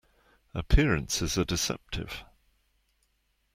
[0.55, 2.23] Appearances are deceptive.